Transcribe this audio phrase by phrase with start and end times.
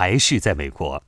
[0.00, 1.04] 还是在美国，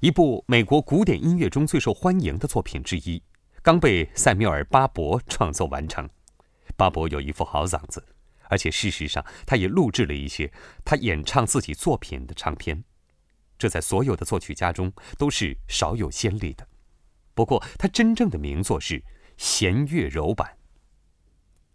[0.00, 3.22] 一部美国古典音乐中最受欢迎的作品之一，
[3.62, 6.10] 刚被塞缪尔·巴伯创作完成。
[6.76, 8.04] 巴伯有一副好嗓子，
[8.48, 10.52] 而且事实上，他也录制了一些
[10.84, 12.82] 他演唱自己作品的唱片，
[13.56, 16.66] 这在所有的作曲家中都是少有先例的。
[17.34, 19.00] 不过，他真正的名作是
[19.36, 20.58] 弦乐柔版。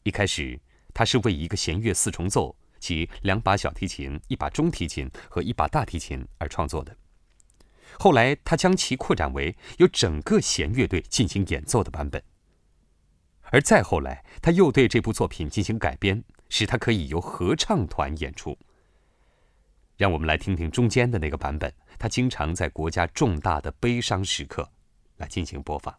[0.04, 0.60] 一开始，
[0.94, 2.58] 他是为一个弦乐四重奏。
[2.90, 6.96] 及两把小提琴、一把中提琴和一把大提琴而创作的。
[8.00, 12.24] 后来，他将其扩展为由整个弦乐队进行演奏的版本。
[13.52, 18.58] 而再后来，他又对这部作品进行改编，使它可以由合唱团演出。
[19.98, 24.68] 让我们来听听中间的那个版本，他经常在国家重大的悲伤时刻
[25.18, 25.94] 来进行播放。